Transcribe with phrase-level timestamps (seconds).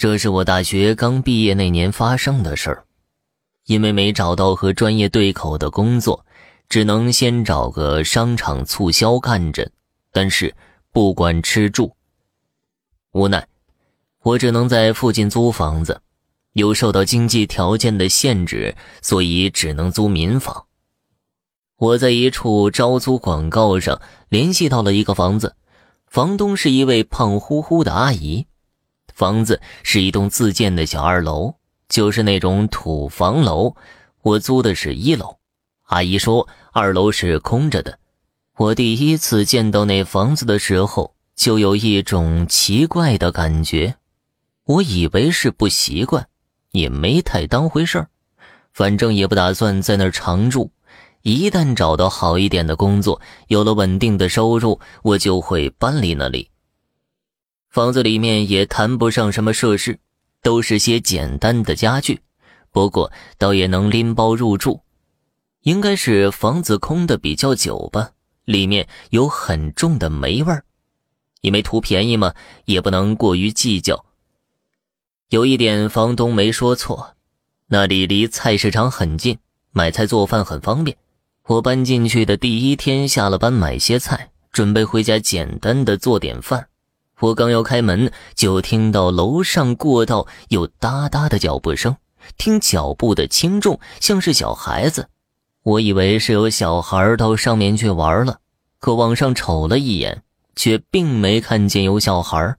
[0.00, 2.86] 这是我大学刚毕业那年发生的事儿。
[3.66, 6.24] 因为没找到和专业对口的工作，
[6.70, 9.70] 只能先找个商场促销干着。
[10.10, 10.54] 但是
[10.90, 11.94] 不管吃住，
[13.12, 13.46] 无奈
[14.22, 16.00] 我只能在附近租房子，
[16.54, 20.64] 又受到经济条件的限制，所以只能租民房。
[21.76, 25.54] 我在一处招租广告上联系到了一个房子，
[26.06, 28.46] 房东是一位胖乎乎的阿姨，
[29.20, 31.54] 房子是一栋自建的小二楼。
[31.90, 33.74] 就是那种土房楼，
[34.22, 35.36] 我租的是一楼。
[35.88, 37.98] 阿姨说二楼是空着的。
[38.56, 43.96] 我第一次见到那房子的时候，就有一种奇怪的感觉。
[44.64, 46.26] 我以为是不习惯，
[46.70, 48.08] 也没太当回事儿。
[48.72, 50.70] 反正也不打算在那儿常住。
[51.20, 56.48] 一旦找到好一点的工作，有了稳定的收入，我就会搬离那里。
[57.70, 59.98] 房子里面也谈不上什么设施。
[60.42, 62.18] 都是些简单的家具，
[62.70, 64.80] 不过倒也能拎包入住。
[65.64, 68.12] 应该是房子空的比较久吧，
[68.46, 70.64] 里面有很重的霉味儿。
[71.42, 74.06] 因为图便宜嘛，也不能过于计较。
[75.28, 77.16] 有一点房东没说错，
[77.66, 79.36] 那里离菜市场很近，
[79.72, 80.96] 买菜做饭很方便。
[81.48, 86.69] 我搬进去的第一天，下了班买些菜，准备回家简单的做点饭。
[87.20, 91.96] 我刚要开门，就听到楼上过道有哒哒的脚步声，
[92.38, 95.08] 听脚步的轻重像是小孩子。
[95.62, 98.38] 我以为是有小孩到上面去玩了，
[98.78, 100.22] 可往上瞅了一眼，
[100.56, 102.56] 却并没看见有小孩。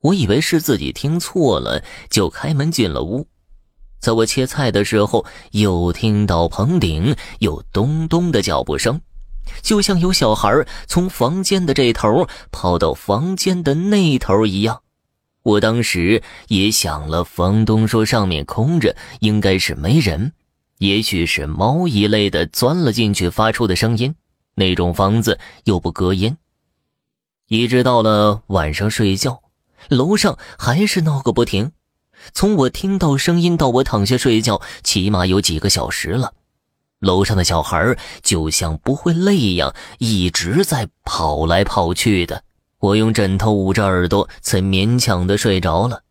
[0.00, 3.26] 我以为是自己听错了，就开门进了屋。
[3.98, 9.00] 在我切菜的时候，又听到棚顶有咚咚的脚步声。
[9.62, 14.82] 就像有小孩从房间的这头跑到房间的那头一样，
[15.42, 20.32] 我当时也想了，房东说上面空着，应该是没人，
[20.78, 24.14] 也许是猫一类的钻了进去发出的声音。
[24.54, 26.36] 那种房子又不隔音，
[27.48, 29.42] 一直到了晚上睡觉，
[29.88, 31.72] 楼上还是闹个不停。
[32.34, 36.34] 从我听到声音到我躺下睡觉，起码有几个小时了。
[37.02, 42.44] 楼上的小孩就像不会累一样，一直在跑来跑去的。
[42.78, 46.02] 我用枕头捂着耳朵，才勉强的睡着了。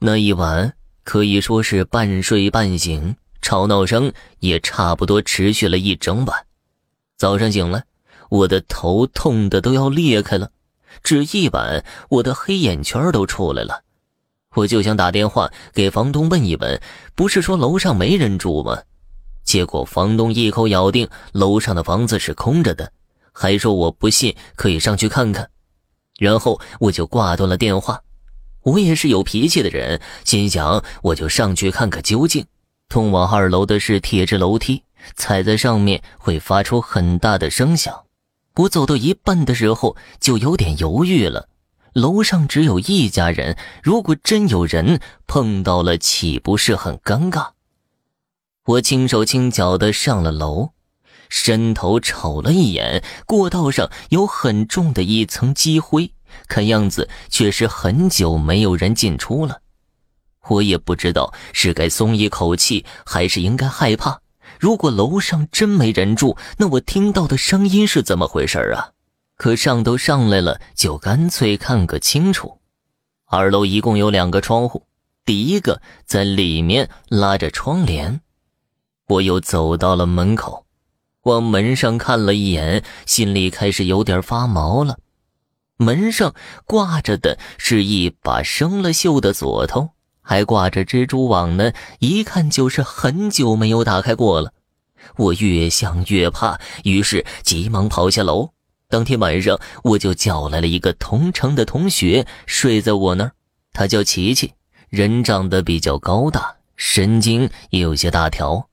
[0.00, 6.46] 那一晚可以说是半睡半醒，吵闹声也差不多持续了一整晚。
[7.16, 7.84] 早上醒来，
[8.28, 10.50] 我的头痛的都要裂开了，
[11.04, 13.82] 只一晚，我的黑眼圈都出来了。
[14.54, 16.80] 我就想打电话给房东问一问，
[17.14, 18.82] 不是说楼上没人住吗？
[19.46, 22.92] 结果房东一口咬定楼上的房子是空着的，
[23.32, 25.48] 还说我不信可以上去看看。
[26.18, 28.02] 然后我就挂断了电话。
[28.62, 32.44] 我也是有脾气的人，心想我就上去看个究竟。
[32.88, 34.82] 通往二楼的是铁质楼梯，
[35.14, 38.04] 踩在上面会发出很大的声响。
[38.56, 41.48] 我走到一半的时候就有点犹豫了。
[41.92, 47.50] 楼上只有一家人，如果真有人碰到了，岂不是很尴尬？
[48.66, 50.70] 我轻手轻脚的上了楼，
[51.28, 56.10] 伸头瞅了一眼，过道上有很重的一层积灰，
[56.48, 59.60] 看样子却是很久没有人进出了。
[60.48, 64.20] 我也不知道是该松一口气，还是应该害怕。
[64.58, 68.90] 如果楼上真没人住，那我听到的声音是怎么回事啊？
[69.36, 72.58] 可上都上来了，就干脆看个清楚。
[73.26, 74.86] 二楼一共有两个窗户，
[75.24, 78.20] 第一个在里面拉着窗帘。
[79.08, 80.66] 我又走到了门口，
[81.22, 84.98] 往门上看了一眼，心里开始有点发毛了。
[85.76, 86.34] 门上
[86.64, 89.90] 挂着的是一把生了锈的锁头，
[90.22, 94.52] 还挂着蜘蛛网呢，一看就是很久没有打开过了。
[95.16, 98.50] 我越想越怕，于是急忙跑下楼。
[98.88, 103.32] 当天晚上，我就叫来了一个同城的同学睡在我那儿，
[103.72, 104.54] 他叫琪琪，
[104.88, 108.68] 人长得比较高大，神经也有些大条。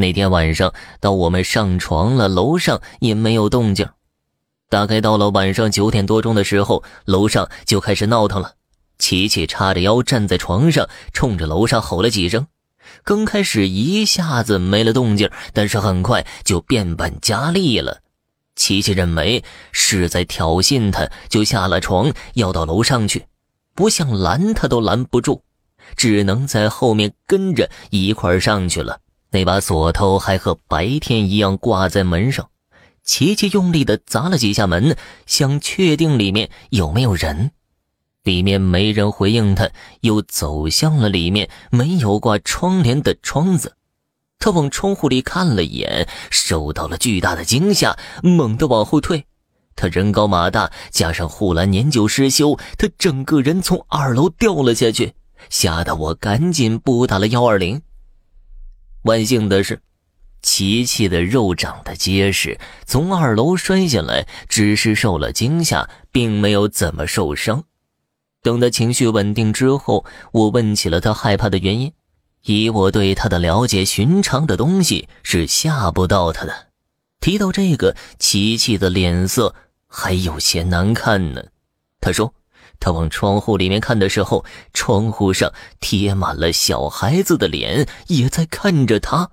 [0.00, 3.88] 那天晚上到我们上床了，楼上也没有动静。
[4.68, 8.54] 大概到了晚上九点多钟的时候，楼上就开始闹腾了。
[8.98, 12.46] 琪琪叉着腰站在床上，冲着楼上吼了几声。
[13.04, 18.00] 刚开始一下子没了动静，但是很快就变本加厉了。
[18.56, 19.42] 琪琪认为
[19.72, 23.26] 是在挑衅他，就下了床要到楼上去，
[23.74, 25.42] 不想拦他都拦不住，
[25.96, 29.00] 只能在后面跟着一块上去了。
[29.32, 32.50] 那把锁头还和白天一样挂在门上，
[33.04, 34.96] 琪琪用力的砸了几下门，
[35.26, 37.52] 想确定里面有没有人。
[38.24, 43.76] 里面没人回应他，又走向了里面没有挂窗帘的窗子。
[44.38, 49.24] 他往窗户里看了一眼，受到了巨大的惊吓，猛地往后退。
[49.76, 55.14] 他人高马大，加上护栏年久失修，他整个人从二楼掉了下去，
[55.48, 57.80] 吓得我赶紧拨打了幺二零。
[59.02, 59.80] 万幸的是，
[60.42, 67.64] 琪琪的肉长得结实，从二楼摔下来只是受了惊吓，并没有怎么受伤。
[68.42, 71.92] 等他情绪稳定之后，我问起了他害怕的原因。
[72.44, 76.68] 以我对他的了解，寻常的东西是吓不到他的。
[77.20, 79.54] 提到这个，琪琪的脸色。
[79.92, 81.42] 还有些难看呢，
[82.00, 82.32] 他说，
[82.80, 89.30] 他往窗户里面看的时候，窗户上贴满了小孩子的脸，也在看着他。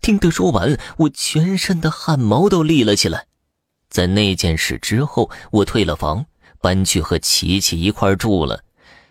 [0.00, 3.26] 听他说完，我全身的汗毛都立了起来。
[3.88, 6.26] 在那件事之后，我退了房，
[6.60, 8.62] 搬去和琪琪一块住了。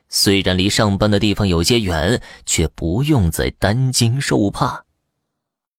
[0.07, 4.85] 虽然离上班的地方有些远，却不用再担惊受怕。